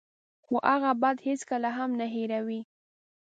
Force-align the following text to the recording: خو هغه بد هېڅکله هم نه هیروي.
خو 0.43 0.55
هغه 0.71 0.91
بد 1.01 1.17
هېڅکله 1.27 1.69
هم 1.77 1.89
نه 1.99 2.05
هیروي. 2.15 2.61